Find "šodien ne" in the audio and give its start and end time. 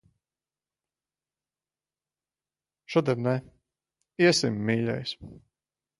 2.95-3.35